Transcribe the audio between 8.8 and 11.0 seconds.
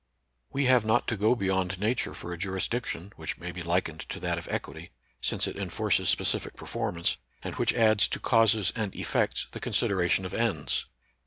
effects the consid eration of ends.